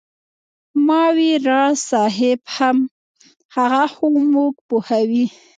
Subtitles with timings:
[0.85, 2.39] ما وې راز صاحب
[3.55, 5.25] هغه خو موږ پوهوي.